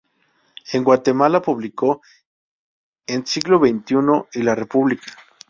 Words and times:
En 0.73 0.83
Guatemala 0.83 1.43
publicó 1.43 2.01
en 3.05 3.23
Siglo 3.27 3.59
Veintiuno 3.59 4.29
y 4.33 4.41
La 4.41 4.55
República. 4.55 5.11